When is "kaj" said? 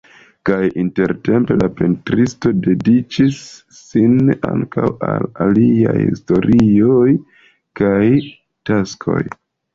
0.49-0.59, 7.83-8.03